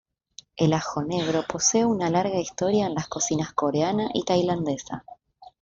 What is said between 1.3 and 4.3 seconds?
posee una larga historia en las cocinas coreana y